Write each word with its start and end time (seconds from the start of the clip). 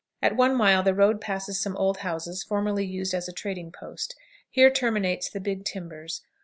At 0.19 0.35
one 0.35 0.55
mile 0.55 0.81
the 0.81 0.95
road 0.95 1.21
passes 1.21 1.61
some 1.61 1.77
old 1.77 1.97
houses 1.97 2.41
formerly 2.41 2.83
used 2.87 3.13
as 3.13 3.29
a 3.29 3.31
trading 3.31 3.71
post. 3.71 4.15
Here 4.49 4.71
terminates 4.71 5.29
the 5.29 5.39
"Big 5.39 5.63
Timbers." 5.63 6.23